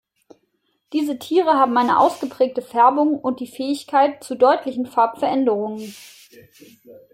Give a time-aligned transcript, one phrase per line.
[0.93, 5.93] Diese Tiere haben eine ausgeprägte Färbung und die Fähigkeit zu deutlichen Farbveränderungen.